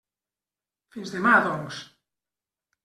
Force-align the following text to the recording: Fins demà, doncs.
Fins 0.95 1.13
demà, 1.17 1.37
doncs. 1.49 1.87